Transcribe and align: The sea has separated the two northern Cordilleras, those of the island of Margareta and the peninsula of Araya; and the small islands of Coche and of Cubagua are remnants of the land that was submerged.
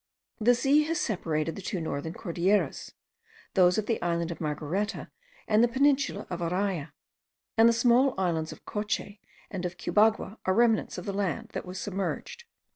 The 0.39 0.55
sea 0.55 0.85
has 0.85 0.99
separated 0.99 1.55
the 1.55 1.61
two 1.61 1.79
northern 1.79 2.13
Cordilleras, 2.13 2.95
those 3.53 3.77
of 3.77 3.85
the 3.85 4.01
island 4.01 4.31
of 4.31 4.41
Margareta 4.41 5.11
and 5.47 5.63
the 5.63 5.67
peninsula 5.67 6.25
of 6.27 6.39
Araya; 6.39 6.91
and 7.55 7.69
the 7.69 7.73
small 7.73 8.15
islands 8.17 8.51
of 8.51 8.65
Coche 8.65 9.19
and 9.51 9.63
of 9.63 9.77
Cubagua 9.77 10.39
are 10.43 10.55
remnants 10.55 10.97
of 10.97 11.05
the 11.05 11.13
land 11.13 11.49
that 11.49 11.67
was 11.67 11.79
submerged. 11.79 12.45